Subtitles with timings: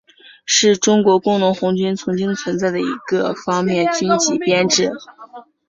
[0.45, 4.91] 是中国工农红军曾经存在的一个方面军级编制。